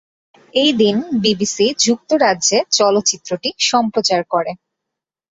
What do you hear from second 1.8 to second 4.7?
যুক্তরাজ্যে চলচ্চিত্রটি সম্প্রচার করে।